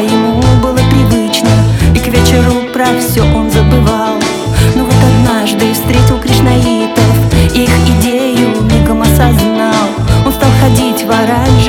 [0.00, 1.50] ему было привычно
[1.94, 4.14] И к вечеру про все он забывал.
[4.74, 7.04] Но вот однажды встретил кришнаитов
[7.54, 9.88] Их идею мигом осознал.
[10.26, 11.67] Он стал ходить в оранже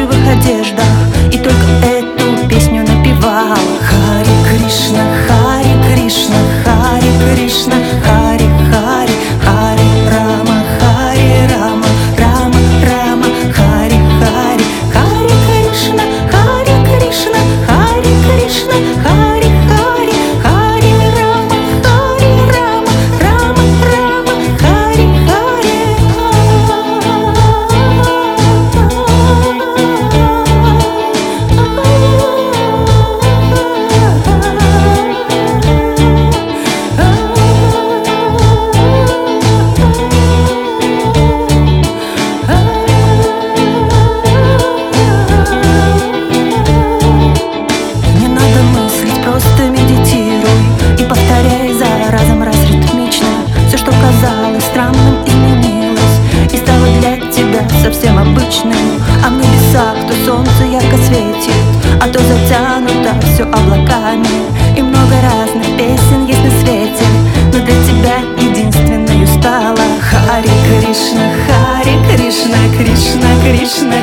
[57.15, 58.73] для тебя совсем обычным.
[59.25, 61.53] А в небесах то солнце ярко светит
[62.01, 64.27] А то затянуто все облаками.
[64.77, 67.05] И много разных песен есть на свете
[67.53, 73.97] Но для тебя единственной стала Хари Кришна, Хари Кришна, Кришна, Кришна,